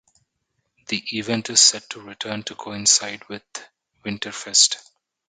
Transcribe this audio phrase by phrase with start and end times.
[0.87, 3.43] The event is set to return to coincide with
[4.03, 4.77] Winterfest.